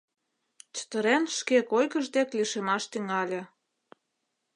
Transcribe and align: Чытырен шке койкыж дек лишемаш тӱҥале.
Чытырен 0.75 1.23
шке 1.37 1.57
койкыж 1.71 2.05
дек 2.15 2.29
лишемаш 2.37 2.83
тӱҥале. 2.91 3.41